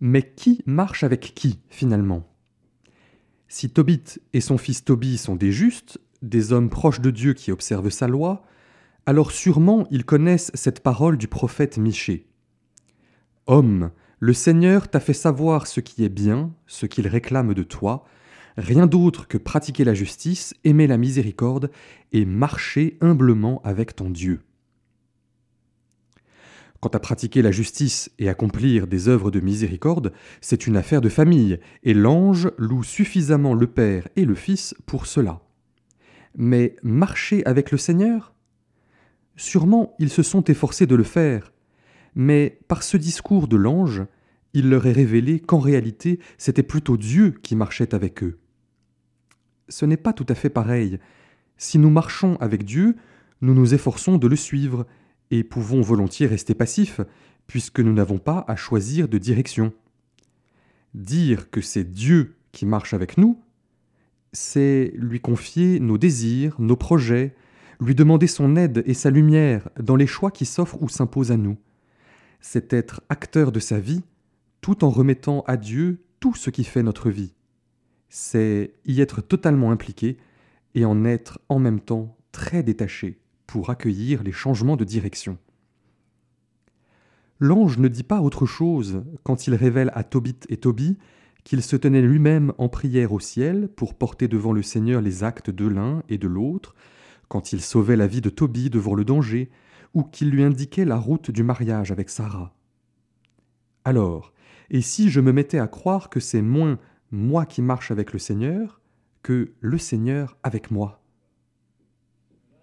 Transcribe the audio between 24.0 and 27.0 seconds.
Dieu. Quant à